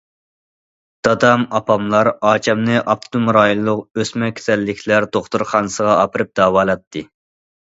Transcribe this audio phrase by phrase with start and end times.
[1.07, 7.07] دادام، ئاپاملار ئاچامنى ئاپتونوم رايونلۇق ئۆسمە كېسەللىكلەر دوختۇرخانىسىغا ئاپىرىپ داۋالاتتى.